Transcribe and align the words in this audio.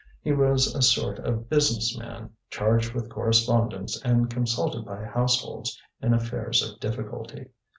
He 0.23 0.31
was 0.31 0.73
a 0.73 0.81
sort 0.81 1.19
of 1.19 1.47
business 1.47 1.95
man, 1.95 2.31
charged 2.49 2.91
with 2.93 3.07
correspondence 3.11 4.01
and 4.01 4.31
consulted 4.31 4.83
by 4.83 5.03
households 5.05 5.79
in 6.01 6.15
affairs 6.15 6.67
of 6.67 6.79
difficulty. 6.79 7.49